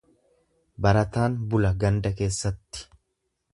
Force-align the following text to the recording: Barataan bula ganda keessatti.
Barataan 0.85 1.35
bula 1.53 1.73
ganda 1.85 2.13
keessatti. 2.23 2.89